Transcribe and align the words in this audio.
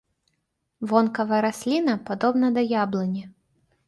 Вонкава 0.91 1.41
расліна 1.47 1.93
падобна 2.07 2.47
да 2.57 2.61
яблыні. 2.83 3.23